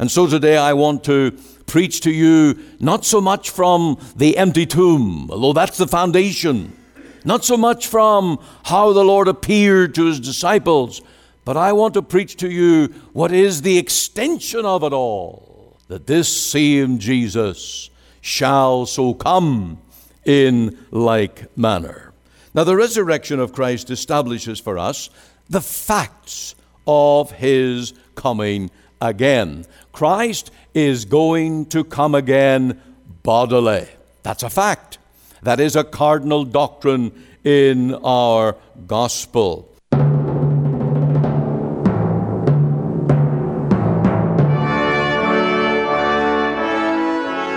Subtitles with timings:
[0.00, 1.32] And so today I want to
[1.66, 6.74] preach to you not so much from the empty tomb, although that's the foundation,
[7.22, 11.02] not so much from how the Lord appeared to his disciples,
[11.44, 16.06] but I want to preach to you what is the extension of it all that
[16.06, 17.90] this same Jesus
[18.22, 19.82] shall so come
[20.24, 22.14] in like manner.
[22.54, 25.10] Now, the resurrection of Christ establishes for us
[25.50, 26.54] the facts
[26.86, 28.70] of his coming
[29.00, 29.64] again.
[29.92, 32.80] Christ is going to come again
[33.22, 33.88] bodily.
[34.22, 34.98] That's a fact.
[35.42, 37.12] That is a cardinal doctrine
[37.44, 39.66] in our gospel.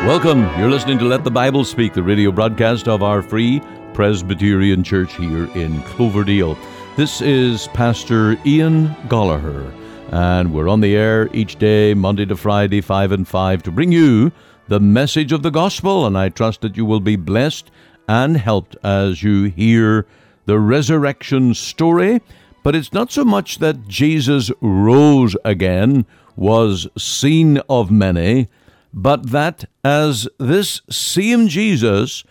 [0.05, 0.41] Welcome.
[0.59, 3.62] You're listening to Let the Bible Speak, the radio broadcast of our free
[3.93, 6.57] Presbyterian Church here in Cloverdale.
[6.98, 9.71] This is Pastor Ian Goligher,
[10.12, 13.91] and we're on the air each day, Monday to Friday, 5 and 5, to bring
[13.91, 14.31] you
[14.67, 16.05] the message of the gospel.
[16.05, 17.71] And I trust that you will be blessed
[18.07, 20.05] and helped as you hear
[20.46, 22.21] the resurrection story.
[22.63, 28.49] But it's not so much that Jesus rose again, was seen of many
[28.93, 32.24] but that as this same Jesus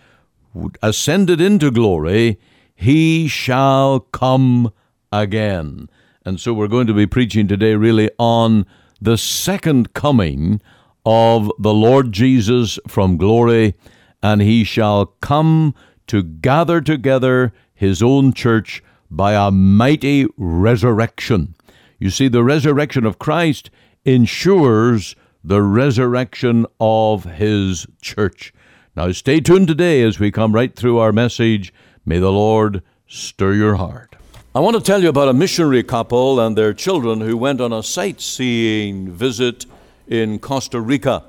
[0.81, 2.39] ascended into glory,
[2.73, 4.71] he shall come
[5.11, 5.89] again.
[6.25, 8.65] And so we're going to be preaching today really on
[9.01, 10.61] the second coming
[11.05, 13.75] of the Lord Jesus from glory,
[14.21, 15.75] and he shall come
[16.07, 21.55] to gather together his own church by a mighty resurrection.
[21.99, 23.69] You see, the resurrection of Christ
[24.05, 28.53] ensures the resurrection of his church.
[28.95, 31.73] Now, stay tuned today as we come right through our message.
[32.05, 34.15] May the Lord stir your heart.
[34.55, 37.73] I want to tell you about a missionary couple and their children who went on
[37.73, 39.65] a sightseeing visit
[40.07, 41.23] in Costa Rica.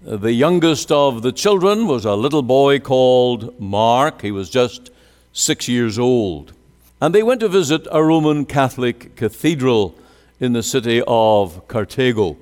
[0.00, 4.22] The youngest of the children was a little boy called Mark.
[4.22, 4.92] He was just
[5.32, 6.52] six years old.
[7.00, 9.98] And they went to visit a Roman Catholic cathedral
[10.38, 12.36] in the city of Cartago.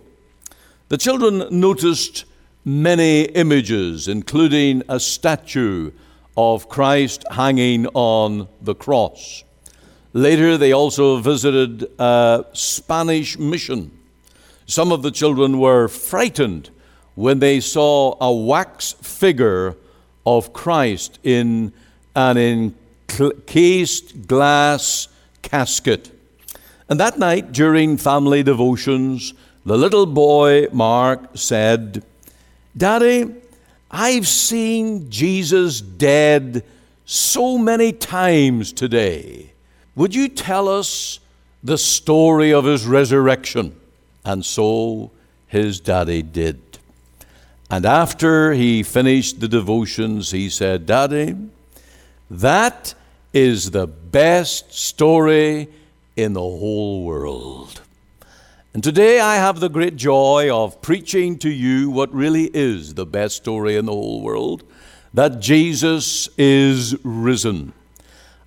[0.90, 2.26] The children noticed
[2.62, 5.92] many images, including a statue
[6.36, 9.44] of Christ hanging on the cross.
[10.18, 13.96] Later, they also visited a Spanish mission.
[14.66, 16.70] Some of the children were frightened
[17.14, 19.76] when they saw a wax figure
[20.26, 21.72] of Christ in
[22.16, 25.06] an encased glass
[25.42, 26.10] casket.
[26.88, 29.34] And that night, during family devotions,
[29.64, 32.02] the little boy, Mark, said,
[32.76, 33.36] Daddy,
[33.88, 36.64] I've seen Jesus dead
[37.04, 39.52] so many times today.
[39.98, 41.18] Would you tell us
[41.64, 43.74] the story of his resurrection?
[44.24, 45.10] And so
[45.48, 46.60] his daddy did.
[47.68, 51.34] And after he finished the devotions, he said, Daddy,
[52.30, 52.94] that
[53.32, 55.66] is the best story
[56.14, 57.80] in the whole world.
[58.72, 63.04] And today I have the great joy of preaching to you what really is the
[63.04, 64.62] best story in the whole world
[65.12, 67.72] that Jesus is risen.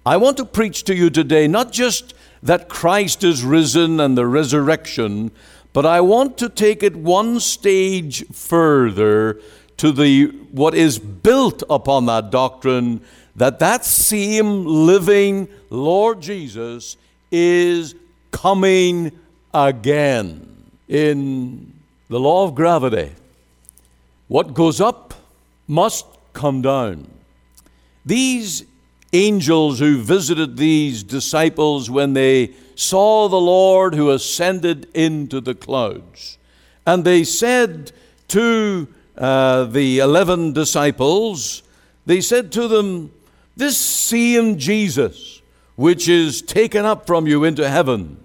[0.05, 4.25] I want to preach to you today not just that Christ is risen and the
[4.25, 5.29] resurrection,
[5.73, 9.39] but I want to take it one stage further
[9.77, 13.01] to the what is built upon that doctrine
[13.35, 16.97] that that same living Lord Jesus
[17.31, 17.95] is
[18.31, 19.11] coming
[19.53, 20.47] again.
[20.87, 21.73] In
[22.09, 23.11] the law of gravity,
[24.27, 25.13] what goes up
[25.67, 27.07] must come down.
[28.05, 28.65] These
[29.13, 36.37] angels who visited these disciples when they saw the Lord who ascended into the clouds,
[36.85, 37.91] and they said
[38.29, 41.63] to uh, the eleven disciples,
[42.05, 43.11] they said to them,
[43.55, 45.41] This same Jesus,
[45.75, 48.23] which is taken up from you into heaven,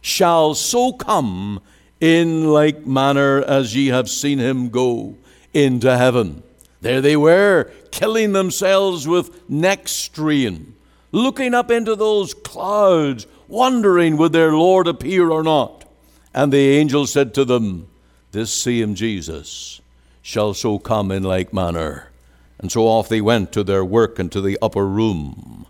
[0.00, 1.60] shall so come
[2.00, 5.16] in like manner as ye have seen him go
[5.54, 6.42] into heaven.
[6.80, 10.74] There they were, killing themselves with neck strain,
[11.12, 15.84] looking up into those clouds, wondering would their Lord appear or not.
[16.34, 17.88] And the angel said to them,
[18.32, 19.80] This same Jesus
[20.20, 22.10] shall so come in like manner.
[22.58, 25.66] And so off they went to their work and to the upper room.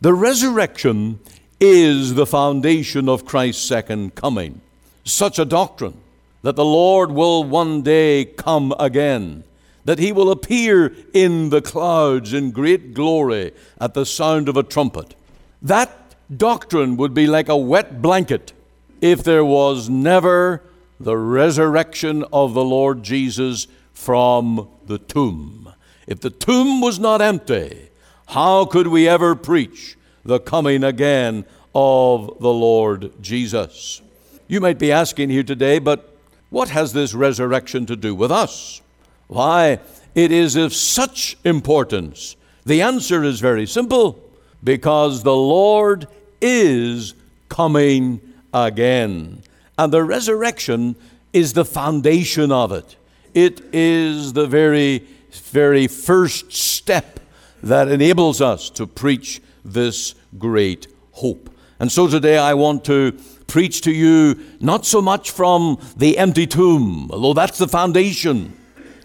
[0.00, 1.20] The resurrection
[1.60, 4.60] is the foundation of Christ's second coming.
[5.04, 6.00] Such a doctrine
[6.42, 9.44] that the Lord will one day come again,
[9.88, 13.50] that he will appear in the clouds in great glory
[13.80, 15.14] at the sound of a trumpet.
[15.62, 18.52] That doctrine would be like a wet blanket
[19.00, 20.62] if there was never
[21.00, 25.72] the resurrection of the Lord Jesus from the tomb.
[26.06, 27.88] If the tomb was not empty,
[28.26, 34.02] how could we ever preach the coming again of the Lord Jesus?
[34.48, 36.14] You might be asking here today, but
[36.50, 38.82] what has this resurrection to do with us?
[39.28, 39.78] Why,
[40.14, 42.36] it is of such importance.
[42.66, 44.20] The answer is very simple
[44.64, 46.08] because the Lord
[46.40, 47.14] is
[47.48, 48.20] coming
[48.52, 49.42] again.
[49.78, 50.96] And the resurrection
[51.32, 52.96] is the foundation of it.
[53.34, 57.20] It is the very, very first step
[57.62, 61.50] that enables us to preach this great hope.
[61.78, 63.12] And so today I want to
[63.46, 68.57] preach to you not so much from the empty tomb, although that's the foundation,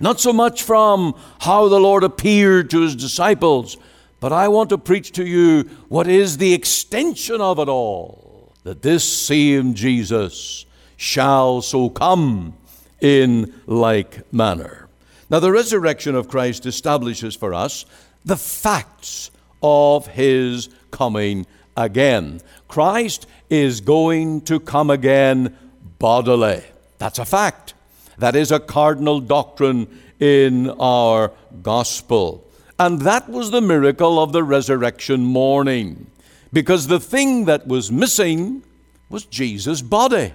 [0.04, 3.78] not so much from how the Lord appeared to his disciples,
[4.20, 8.82] but I want to preach to you what is the extension of it all that
[8.82, 10.66] this same Jesus
[10.98, 12.54] shall so come
[13.00, 14.88] in like manner.
[15.30, 17.86] Now, the resurrection of Christ establishes for us
[18.26, 21.46] the facts of his coming
[21.76, 22.42] again.
[22.68, 25.58] Christ is going to come again
[25.98, 26.62] bodily.
[26.98, 27.74] That's a fact.
[28.18, 29.88] That is a cardinal doctrine
[30.20, 31.32] in our
[31.62, 32.48] gospel.
[32.80, 36.08] And that was the miracle of the resurrection morning.
[36.52, 38.64] Because the thing that was missing
[39.10, 40.34] was Jesus' body.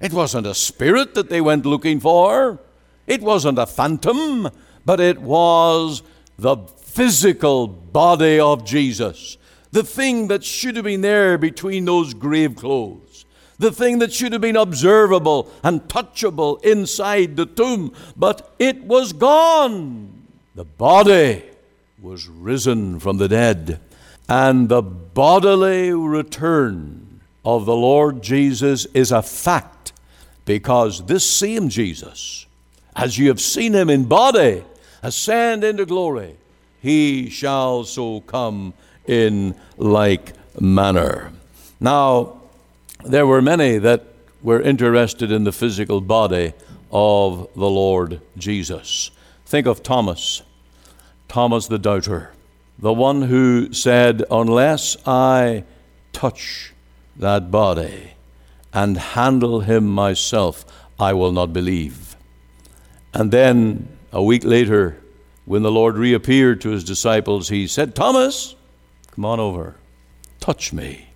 [0.00, 2.60] It wasn't a spirit that they went looking for,
[3.06, 4.48] it wasn't a phantom,
[4.84, 6.02] but it was
[6.38, 9.36] the physical body of Jesus.
[9.72, 13.09] The thing that should have been there between those grave clothes.
[13.60, 19.12] The thing that should have been observable and touchable inside the tomb, but it was
[19.12, 20.26] gone.
[20.54, 21.44] The body
[22.00, 23.78] was risen from the dead,
[24.30, 29.92] and the bodily return of the Lord Jesus is a fact
[30.46, 32.46] because this same Jesus,
[32.96, 34.64] as you have seen him in body,
[35.02, 36.34] ascend into glory,
[36.80, 38.72] he shall so come
[39.06, 41.30] in like manner.
[41.78, 42.39] Now,
[43.04, 44.04] there were many that
[44.42, 46.52] were interested in the physical body
[46.90, 49.10] of the Lord Jesus.
[49.46, 50.42] Think of Thomas,
[51.28, 52.32] Thomas the doubter,
[52.78, 55.64] the one who said, Unless I
[56.12, 56.72] touch
[57.16, 58.12] that body
[58.72, 60.64] and handle him myself,
[60.98, 62.16] I will not believe.
[63.12, 65.00] And then a week later,
[65.44, 68.54] when the Lord reappeared to his disciples, he said, Thomas,
[69.10, 69.76] come on over,
[70.38, 71.09] touch me,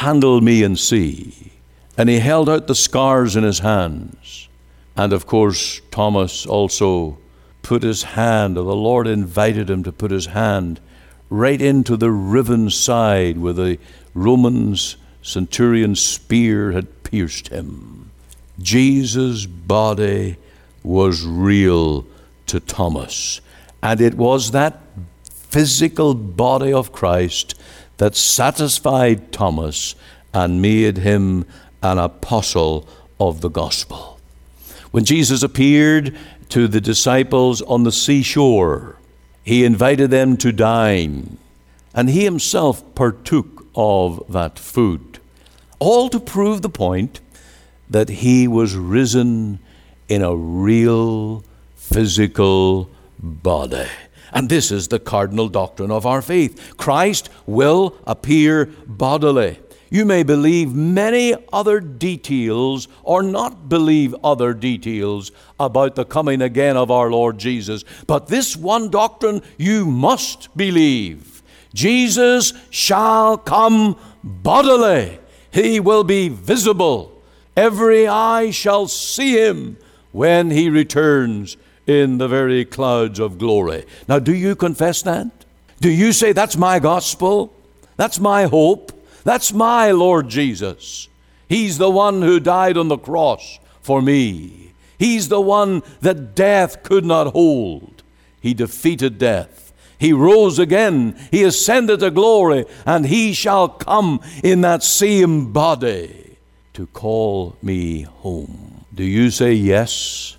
[0.00, 1.52] handle me and see.
[1.96, 4.48] And he held out the scars in his hands.
[4.96, 7.18] And of course, Thomas also
[7.62, 10.80] put his hand, or the Lord invited him to put his hand
[11.28, 13.78] right into the riven side where the
[14.14, 18.10] Romans centurion spear had pierced him.
[18.58, 20.36] Jesus' body
[20.82, 22.06] was real
[22.46, 23.42] to Thomas.
[23.82, 24.80] And it was that
[25.50, 27.54] physical body of Christ
[28.00, 29.94] that satisfied Thomas
[30.32, 31.44] and made him
[31.82, 32.88] an apostle
[33.20, 34.18] of the gospel.
[34.90, 36.16] When Jesus appeared
[36.48, 38.96] to the disciples on the seashore,
[39.44, 41.36] he invited them to dine,
[41.92, 45.18] and he himself partook of that food,
[45.78, 47.20] all to prove the point
[47.90, 49.58] that he was risen
[50.08, 51.44] in a real
[51.76, 52.88] physical
[53.18, 53.88] body.
[54.32, 56.74] And this is the cardinal doctrine of our faith.
[56.76, 59.58] Christ will appear bodily.
[59.90, 66.76] You may believe many other details or not believe other details about the coming again
[66.76, 71.42] of our Lord Jesus, but this one doctrine you must believe.
[71.74, 75.18] Jesus shall come bodily,
[75.50, 77.20] he will be visible.
[77.56, 79.76] Every eye shall see him
[80.12, 81.56] when he returns
[81.90, 83.84] in the very clouds of glory.
[84.06, 85.28] Now, do you confess that?
[85.80, 87.52] Do you say, That's my gospel?
[87.96, 88.92] That's my hope?
[89.24, 91.08] That's my Lord Jesus.
[91.48, 94.72] He's the one who died on the cross for me.
[94.98, 98.02] He's the one that death could not hold.
[98.40, 99.72] He defeated death.
[99.98, 101.18] He rose again.
[101.30, 106.38] He ascended to glory, and he shall come in that same body
[106.74, 108.84] to call me home.
[108.94, 110.36] Do you say yes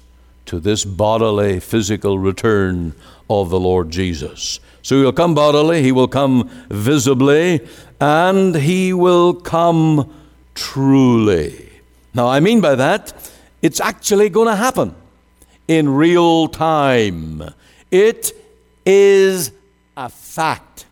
[0.52, 2.94] to this bodily, physical return
[3.30, 4.60] of the Lord Jesus?
[4.82, 7.66] So he'll come bodily, he will come visibly,
[8.02, 10.14] and he will come
[10.54, 11.70] truly.
[12.14, 13.32] Now, I mean by that,
[13.62, 14.94] it's actually going to happen
[15.70, 17.54] in real time.
[17.90, 18.34] It
[18.86, 19.52] is
[19.96, 20.86] a fact.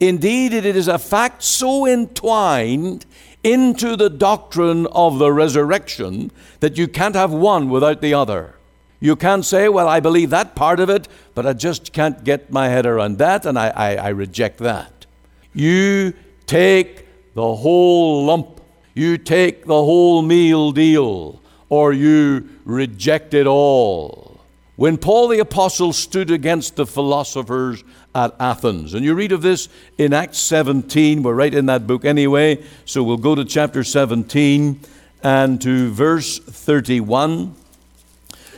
[0.00, 3.06] Indeed, it is a fact so entwined
[3.44, 8.55] into the doctrine of the resurrection that you can't have one without the other.
[9.00, 12.50] You can't say, Well, I believe that part of it, but I just can't get
[12.50, 15.06] my head around that, and I, I, I reject that.
[15.52, 16.14] You
[16.46, 18.60] take the whole lump,
[18.94, 24.40] you take the whole meal deal, or you reject it all.
[24.76, 27.82] When Paul the Apostle stood against the philosophers
[28.14, 32.04] at Athens, and you read of this in Acts 17, we're right in that book
[32.04, 34.80] anyway, so we'll go to chapter 17
[35.22, 37.54] and to verse 31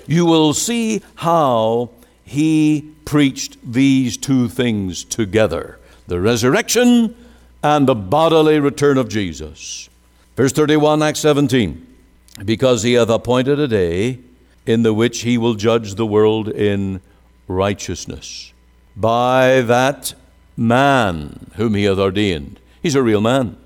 [0.09, 1.91] you will see how
[2.25, 7.15] he preached these two things together the resurrection
[7.63, 9.91] and the bodily return of Jesus.
[10.37, 11.87] Verse 31, Acts 17.
[12.45, 14.19] Because he hath appointed a day
[14.65, 17.03] in the which he will judge the world in
[17.47, 18.55] righteousness
[18.97, 20.15] by that
[20.57, 22.59] man whom he hath ordained.
[22.83, 23.57] He's a real man.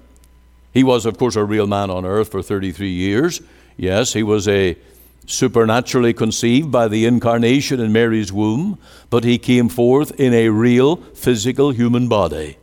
[0.73, 3.41] He was, of course, a real man on earth for 33 years.
[3.77, 4.77] Yes, he was a
[5.27, 8.79] supernaturally conceived by the incarnation in Mary's womb,
[9.11, 12.57] but he came forth in a real physical human body.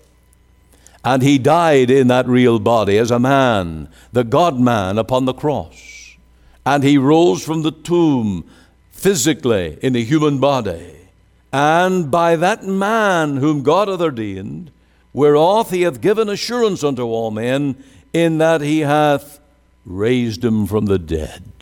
[1.03, 5.33] And he died in that real body as a man, the God man upon the
[5.33, 6.17] cross.
[6.65, 8.49] And he rose from the tomb
[8.91, 10.97] physically in a human body.
[11.53, 14.71] And by that man whom God hath ordained,
[15.13, 17.81] whereof he hath given assurance unto all men,
[18.13, 19.39] in that he hath
[19.85, 21.58] raised him from the dead.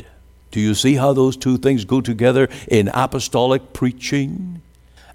[0.58, 4.64] Do you see how those two things go together in apostolic preaching?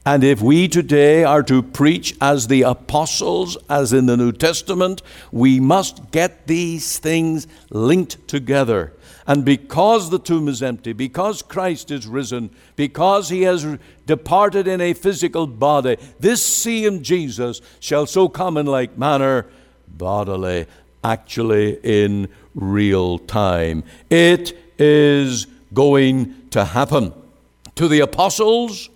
[0.07, 5.03] And if we today are to preach as the apostles, as in the New Testament,
[5.33, 8.93] we must get these things linked together.
[9.27, 13.67] And because the tomb is empty, because Christ is risen, because he has
[14.07, 19.47] departed in a physical body, this same Jesus shall so come in like manner
[19.89, 20.67] bodily,
[21.03, 23.83] actually in real time.
[24.09, 27.13] It is going to happen.
[27.77, 28.91] To the apostles,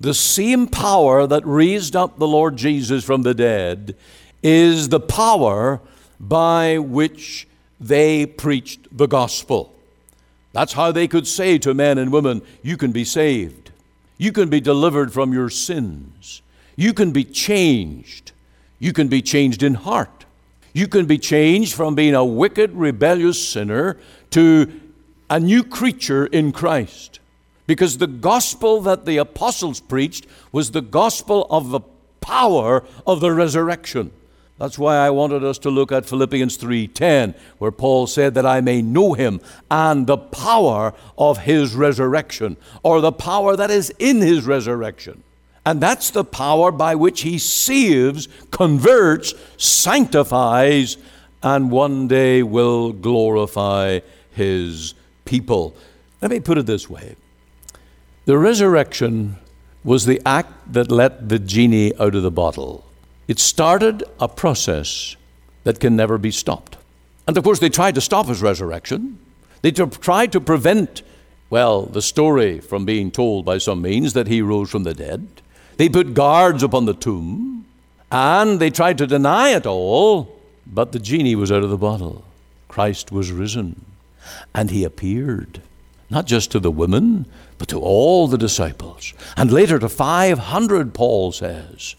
[0.00, 3.96] the same power that raised up the Lord Jesus from the dead
[4.42, 5.80] is the power
[6.18, 7.46] by which
[7.80, 9.74] they preached the gospel.
[10.52, 13.70] That's how they could say to men and women, You can be saved.
[14.18, 16.42] You can be delivered from your sins.
[16.76, 18.32] You can be changed.
[18.78, 20.24] You can be changed in heart.
[20.72, 23.98] You can be changed from being a wicked, rebellious sinner
[24.32, 24.80] to
[25.30, 27.20] a new creature in Christ.
[27.66, 31.80] Because the gospel that the apostles preached was the gospel of the
[32.20, 34.10] power of the resurrection.
[34.58, 38.60] That's why I wanted us to look at Philippians 3:10 where Paul said that I
[38.60, 44.20] may know him and the power of his resurrection or the power that is in
[44.20, 45.22] his resurrection.
[45.64, 50.96] And that's the power by which he saves, converts, sanctifies
[51.42, 54.00] and one day will glorify
[54.32, 55.74] his people.
[56.20, 57.16] Let me put it this way
[58.24, 59.38] the resurrection
[59.84, 62.84] was the act that let the genie out of the bottle.
[63.26, 65.16] It started a process
[65.64, 66.76] that can never be stopped.
[67.26, 69.18] And of course, they tried to stop his resurrection.
[69.62, 71.02] They tried to prevent,
[71.50, 75.26] well, the story from being told by some means that he rose from the dead.
[75.76, 77.66] They put guards upon the tomb,
[78.10, 82.24] and they tried to deny it all, but the genie was out of the bottle.
[82.68, 83.84] Christ was risen.
[84.54, 85.62] And he appeared,
[86.10, 87.26] not just to the women,
[87.58, 89.14] but to all the disciples.
[89.36, 91.94] And later to 500, Paul says.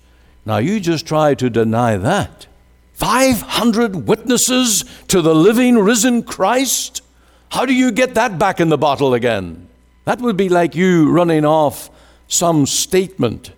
[0.46, 2.48] Now you just try to deny that.
[2.94, 7.02] 500 witnesses to the living, risen Christ?
[7.50, 9.68] How do you get that back in the bottle again?
[10.06, 11.90] That would be like you running off
[12.28, 13.52] some statement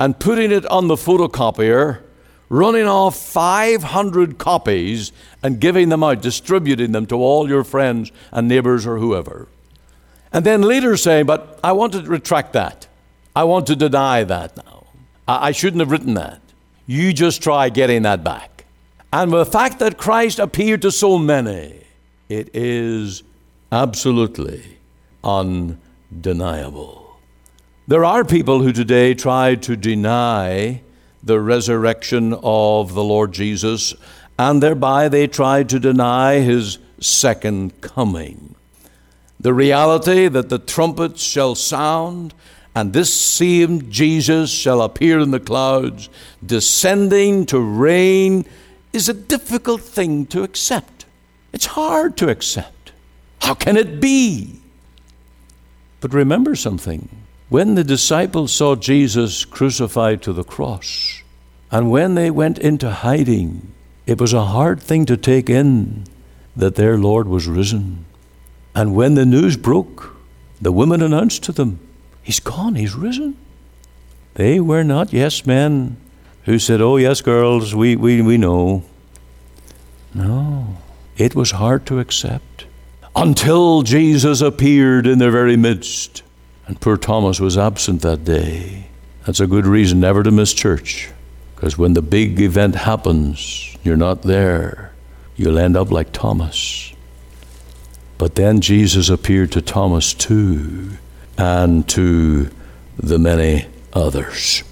[0.00, 2.02] and putting it on the photocopier
[2.52, 5.10] running off 500 copies
[5.42, 9.48] and giving them out, distributing them to all your friends and neighbors or whoever.
[10.34, 12.86] And then later saying, But I want to retract that.
[13.34, 14.84] I want to deny that now.
[15.26, 16.42] I shouldn't have written that.
[16.86, 18.66] You just try getting that back.
[19.10, 21.84] And the fact that Christ appeared to so many,
[22.28, 23.22] it is
[23.70, 24.78] absolutely
[25.24, 27.16] undeniable.
[27.86, 30.82] There are people who today try to deny
[31.22, 33.94] the resurrection of the Lord Jesus,
[34.38, 38.54] and thereby they tried to deny his second coming.
[39.38, 42.34] The reality that the trumpets shall sound,
[42.74, 46.08] and this same Jesus shall appear in the clouds,
[46.44, 48.44] descending to reign,
[48.92, 51.04] is a difficult thing to accept.
[51.52, 52.92] It's hard to accept.
[53.40, 54.60] How can it be?
[56.00, 57.08] But remember something
[57.52, 61.22] when the disciples saw Jesus crucified to the cross,
[61.70, 63.74] and when they went into hiding,
[64.06, 66.04] It was a hard thing to take in
[66.56, 68.06] that their Lord was risen.
[68.74, 70.16] And when the news broke,
[70.62, 71.78] the women announced to them,
[72.22, 73.36] He's gone, He's risen.
[74.34, 75.98] They were not yes men
[76.46, 78.82] who said, Oh, yes, girls, we, we, we know.
[80.14, 80.78] No,
[81.18, 82.64] it was hard to accept
[83.14, 86.22] until Jesus appeared in their very midst.
[86.66, 88.86] And poor Thomas was absent that day.
[89.26, 91.10] That's a good reason never to miss church.
[91.54, 94.92] Because when the big event happens, you're not there.
[95.36, 96.92] You'll end up like Thomas.
[98.18, 100.92] But then Jesus appeared to Thomas too,
[101.36, 102.50] and to
[102.96, 104.62] the many others.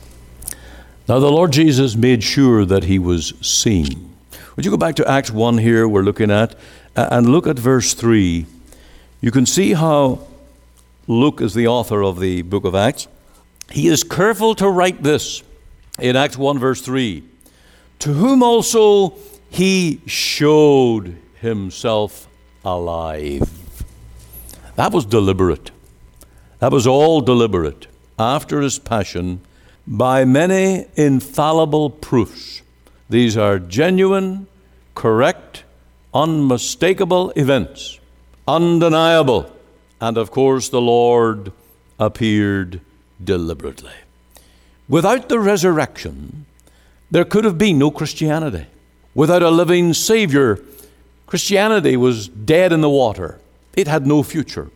[1.09, 4.15] Now, the Lord Jesus made sure that he was seen.
[4.55, 6.55] Would you go back to Acts 1 here, we're looking at,
[6.95, 8.47] and look at verse 3.
[9.21, 10.21] You can see how
[11.11, 13.09] Luke is the author of the book of Acts.
[13.69, 15.43] He is careful to write this
[15.99, 17.25] in Acts 1, verse 3
[17.99, 19.15] To whom also
[19.49, 22.29] he showed himself
[22.65, 23.43] alive.
[24.77, 25.73] That was deliberate.
[26.61, 27.89] That was all deliberate.
[28.17, 29.41] After his passion,
[29.89, 32.63] by many infallible proofs.
[33.09, 34.47] These are genuine,
[34.95, 35.65] correct,
[36.15, 37.99] unmistakable events,
[38.47, 39.51] undeniable.
[40.01, 41.53] And of course, the Lord
[41.99, 42.81] appeared
[43.23, 43.93] deliberately.
[44.89, 46.47] Without the resurrection,
[47.11, 48.67] there could have been no Christianity.
[49.15, 50.61] Without a living Savior,
[51.27, 53.39] Christianity was dead in the water.
[53.75, 54.71] It had no future.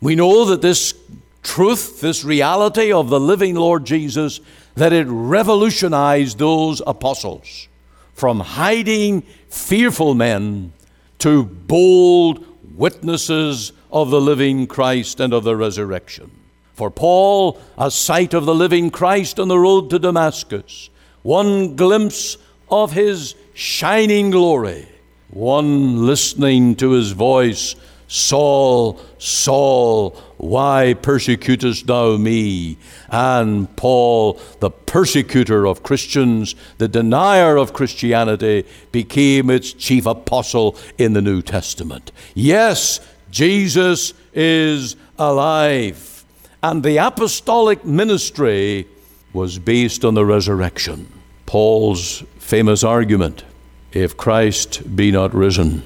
[0.00, 0.94] We know that this
[1.42, 4.40] truth, this reality of the living Lord Jesus,
[4.74, 7.68] that it revolutionized those apostles
[8.14, 10.72] from hiding fearful men
[11.18, 16.30] to bold witnesses of the living Christ and of the resurrection.
[16.74, 20.88] For Paul, a sight of the living Christ on the road to Damascus,
[21.22, 22.38] one glimpse
[22.70, 24.88] of his shining glory,
[25.30, 27.74] one listening to his voice,
[28.08, 32.76] Saul, Saul, why persecutest thou me?
[33.08, 41.12] And Paul, the persecutor of Christians, the denier of Christianity, became its chief apostle in
[41.12, 42.10] the New Testament.
[42.34, 42.98] Yes,
[43.30, 46.24] Jesus is alive.
[46.62, 48.86] And the apostolic ministry
[49.32, 51.10] was based on the resurrection.
[51.46, 53.44] Paul's famous argument
[53.92, 55.82] if Christ be not risen,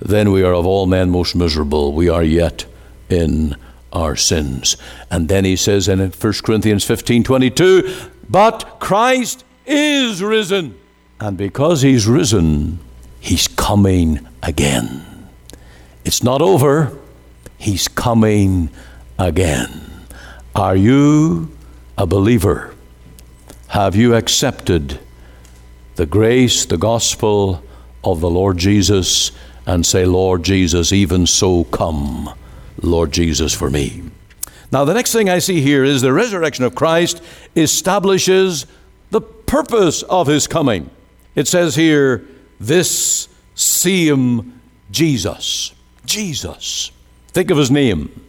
[0.00, 1.92] then we are of all men most miserable.
[1.92, 2.66] We are yet
[3.08, 3.56] in
[3.92, 4.76] our sins.
[5.10, 10.78] And then he says in 1 Corinthians 15 22, but Christ is risen.
[11.20, 12.78] And because he's risen,
[13.20, 15.15] he's coming again.
[16.06, 16.96] It's not over,
[17.58, 18.70] he's coming
[19.18, 20.06] again.
[20.54, 21.50] Are you
[21.98, 22.72] a believer?
[23.66, 25.00] Have you accepted
[25.96, 27.60] the grace, the gospel
[28.04, 29.32] of the Lord Jesus,
[29.66, 32.32] and say, Lord Jesus, even so come,
[32.80, 34.04] Lord Jesus, for me?
[34.70, 37.20] Now, the next thing I see here is the resurrection of Christ
[37.56, 38.66] establishes
[39.10, 40.88] the purpose of his coming.
[41.34, 42.24] It says here,
[42.60, 44.60] this same
[44.92, 45.72] Jesus.
[46.06, 46.90] Jesus.
[47.28, 48.24] Think of his name.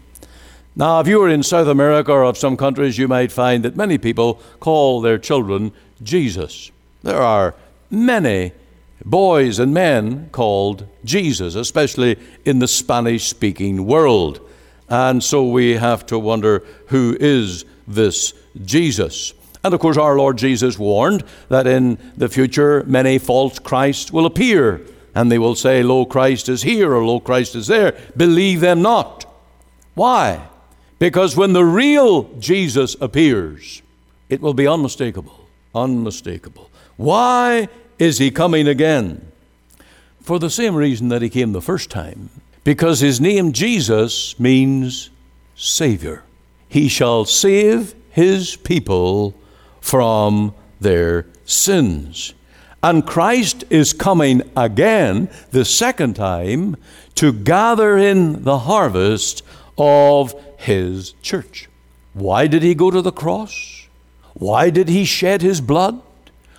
[0.76, 3.76] Now, if you were in South America or of some countries, you might find that
[3.76, 5.72] many people call their children
[6.04, 6.72] Jesus.
[7.04, 7.56] There are
[7.90, 8.52] many
[9.04, 14.40] boys and men called Jesus, especially in the Spanish speaking world.
[14.90, 19.34] And so we have to wonder who is this Jesus?
[19.64, 24.26] And of course, our Lord Jesus warned that in the future many false Christs will
[24.26, 24.82] appear,
[25.18, 27.98] and they will say, Lo, Christ is here, or Lo, Christ is there.
[28.16, 29.26] Believe them not.
[29.96, 30.48] Why?
[31.00, 33.82] Because when the real Jesus appears,
[34.30, 35.48] it will be unmistakable.
[35.74, 36.70] Unmistakable.
[36.98, 39.32] Why is he coming again?
[40.22, 42.30] For the same reason that he came the first time.
[42.64, 45.10] Because his name Jesus means
[45.56, 46.22] Savior.
[46.70, 49.34] He shall save his people
[49.82, 52.36] from their sins.
[52.84, 56.78] And Christ is coming again, the second time,
[57.16, 59.42] to gather in the harvest
[59.78, 61.68] of his church.
[62.14, 63.88] Why did he go to the cross?
[64.34, 66.02] Why did he shed his blood?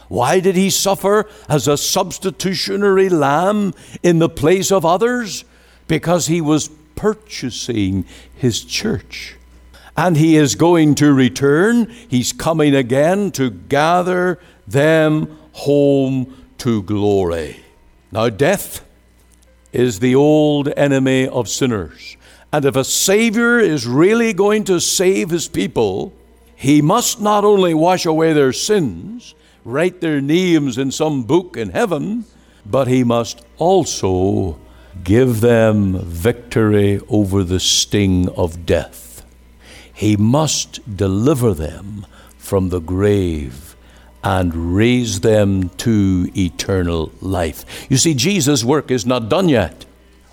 [0.08, 5.44] Why did he suffer as a substitutionary lamb in the place of others?
[5.86, 8.04] Because he was purchasing
[8.34, 9.36] his church.
[9.96, 11.92] And he is going to return.
[12.08, 17.60] He's coming again to gather them home to glory.
[18.10, 18.84] Now, death
[19.72, 22.16] is the old enemy of sinners.
[22.52, 26.12] And if a Savior is really going to save his people,
[26.56, 31.70] he must not only wash away their sins, write their names in some book in
[31.70, 32.24] heaven,
[32.64, 34.58] but He must also
[35.04, 39.24] give them victory over the sting of death.
[39.92, 43.67] He must deliver them from the grave
[44.22, 47.86] and raise them to eternal life.
[47.90, 49.84] You see, Jesus' work is not done yet.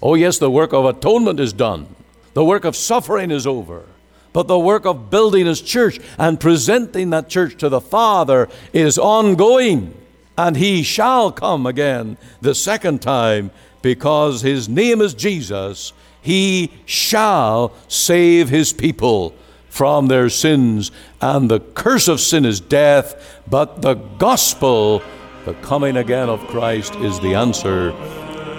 [0.02, 1.88] Oh, yes, the work of atonement is done,
[2.34, 3.86] the work of suffering is over.
[4.34, 8.98] But the work of building his church and presenting that church to the Father is
[8.98, 9.96] ongoing.
[10.38, 15.94] And he shall come again the second time because his name is Jesus.
[16.22, 19.34] He shall save his people
[19.70, 20.92] from their sins.
[21.26, 25.02] And the curse of sin is death, but the gospel,
[25.46, 27.94] the coming again of Christ, is the answer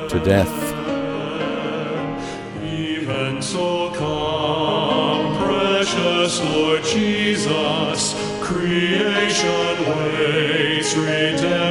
[0.08, 0.52] to death.
[2.64, 11.65] Even so come, precious Lord Jesus, creation waits redemption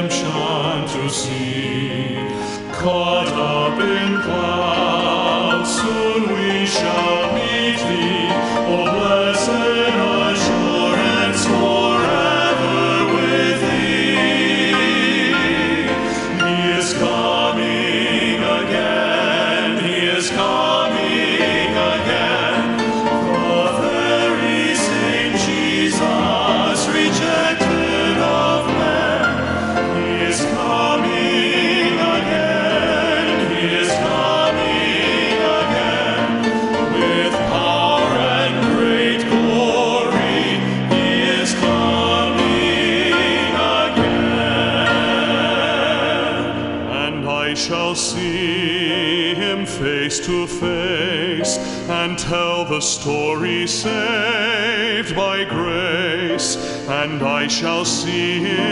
[57.46, 58.40] I shall see.
[58.40, 58.65] him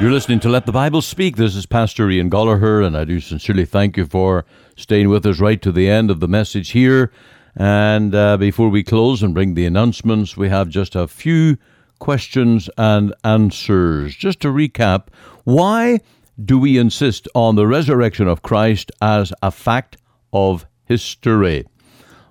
[0.00, 1.36] You're listening to Let the Bible Speak.
[1.36, 5.40] This is Pastor Ian Goligher, and I do sincerely thank you for staying with us
[5.40, 7.12] right to the end of the message here.
[7.54, 11.58] And uh, before we close and bring the announcements, we have just a few
[11.98, 14.16] questions and answers.
[14.16, 15.08] Just to recap,
[15.44, 16.00] why
[16.42, 19.98] do we insist on the resurrection of Christ as a fact
[20.32, 21.66] of history?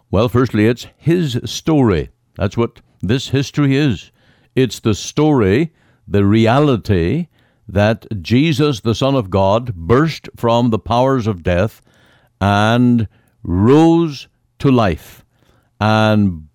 [0.09, 2.09] Well, firstly, it's his story.
[2.33, 4.09] That's what this history is.
[4.55, 5.71] It's the story,
[6.07, 7.27] the reality
[7.69, 11.81] that Jesus, the Son of God, burst from the powers of death
[12.41, 13.07] and
[13.43, 14.27] rose
[14.57, 15.23] to life.
[15.79, 16.47] And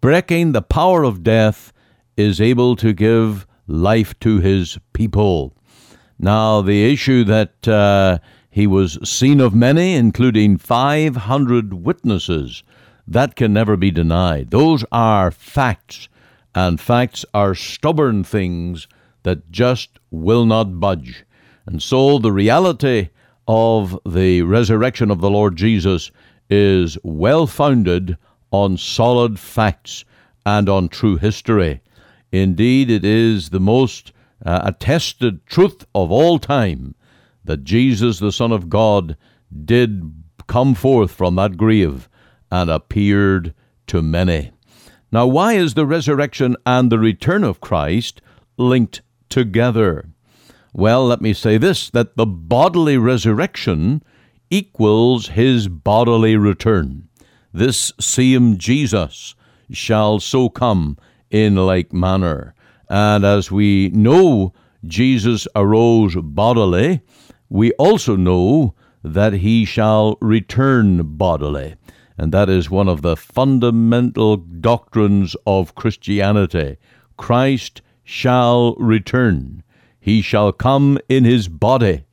[0.00, 1.72] breaking the power of death
[2.16, 5.54] is able to give life to his people.
[6.18, 8.18] Now, the issue that uh,
[8.50, 12.64] he was seen of many, including 500 witnesses,
[13.06, 14.50] that can never be denied.
[14.50, 16.08] Those are facts,
[16.54, 18.88] and facts are stubborn things
[19.22, 21.24] that just will not budge.
[21.66, 23.10] And so the reality
[23.46, 26.10] of the resurrection of the Lord Jesus
[26.50, 28.16] is well founded
[28.50, 30.04] on solid facts
[30.46, 31.80] and on true history.
[32.32, 34.12] Indeed, it is the most
[34.44, 36.94] uh, attested truth of all time
[37.44, 39.16] that Jesus, the Son of God,
[39.64, 40.12] did
[40.46, 42.08] come forth from that grave
[42.50, 43.54] and appeared
[43.86, 44.52] to many.
[45.10, 48.20] Now, why is the resurrection and the return of Christ
[48.58, 50.08] linked together?
[50.72, 54.02] Well, let me say this that the bodily resurrection
[54.50, 57.08] equals his bodily return.
[57.52, 59.34] This same Jesus
[59.70, 60.96] shall so come
[61.30, 62.54] in like manner.
[62.88, 64.52] And as we know
[64.86, 67.00] Jesus arose bodily,
[67.48, 71.76] we also know that he shall return bodily.
[72.16, 76.76] And that is one of the fundamental doctrines of Christianity.
[77.16, 79.62] Christ shall return.
[80.00, 82.04] He shall come in his body,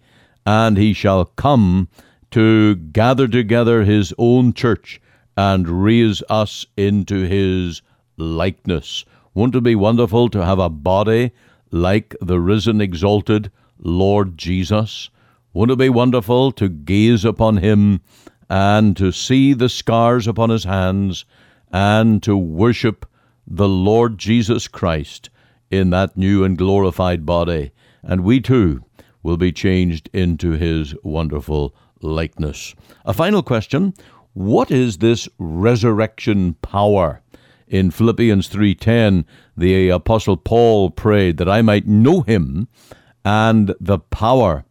[0.45, 1.87] and he shall come
[2.31, 4.99] to gather together his own church
[5.37, 7.81] and raise us into his
[8.17, 9.05] likeness.
[9.33, 11.31] Won't it be wonderful to have a body
[11.71, 15.09] like the risen, exalted Lord Jesus?
[15.53, 18.01] Won't it be wonderful to gaze upon him
[18.49, 21.23] and to see the scars upon his hands
[21.71, 23.05] and to worship
[23.47, 25.29] the Lord Jesus Christ
[25.71, 27.71] in that new and glorified body?
[28.03, 28.83] And we too
[29.23, 32.75] will be changed into his wonderful likeness.
[33.05, 33.93] A final question
[34.33, 37.21] What is this resurrection power?
[37.67, 39.25] In Philippians 3:10,
[39.57, 42.67] the apostle Paul prayed that I might know him
[43.23, 44.65] and the power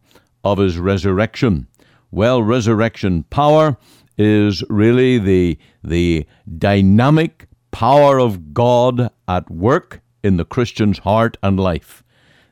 [0.45, 1.67] of his resurrection.
[2.09, 3.77] Well, resurrection power
[4.17, 6.25] is really the the
[6.57, 12.03] dynamic power of God at work in the Christian's heart and life.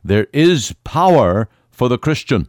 [0.03, 2.47] There is power for the Christian,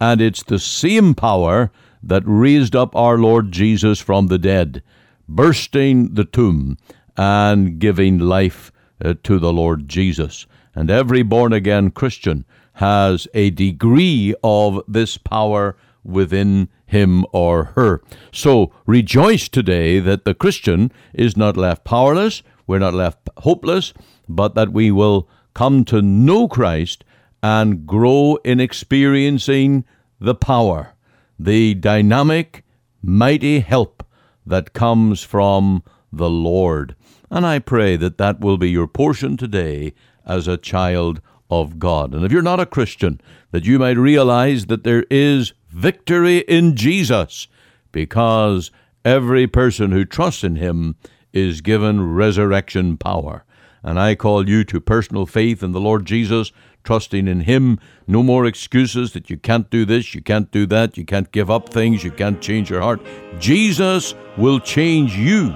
[0.00, 1.70] and it's the same power
[2.02, 4.82] that raised up our Lord Jesus from the dead,
[5.28, 6.78] bursting the tomb
[7.16, 8.70] and giving life
[9.04, 10.46] uh, to the Lord Jesus.
[10.74, 18.02] And every born again Christian has a degree of this power within him or her.
[18.32, 23.92] So rejoice today that the Christian is not left powerless, we're not left hopeless,
[24.36, 27.04] but that we will come to know Christ
[27.42, 29.84] and grow in experiencing
[30.20, 30.94] the power,
[31.38, 32.64] the dynamic,
[33.02, 34.04] mighty help
[34.46, 36.94] that comes from the Lord.
[37.30, 39.94] And I pray that that will be your portion today
[40.26, 42.14] as a child of God.
[42.14, 46.76] And if you're not a Christian, that you might realize that there is victory in
[46.76, 47.48] Jesus
[47.92, 48.70] because
[49.04, 50.96] every person who trusts in him
[51.32, 53.44] is given resurrection power.
[53.82, 56.52] And I call you to personal faith in the Lord Jesus,
[56.84, 57.78] trusting in Him.
[58.06, 61.50] No more excuses that you can't do this, you can't do that, you can't give
[61.50, 63.00] up things, you can't change your heart.
[63.38, 65.50] Jesus will change you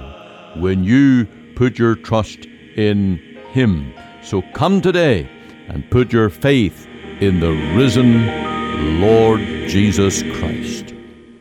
[0.55, 3.17] when you put your trust in
[3.51, 3.93] Him.
[4.23, 5.29] So come today
[5.67, 6.87] and put your faith
[7.19, 8.45] in the risen
[8.99, 10.94] Lord Jesus Christ.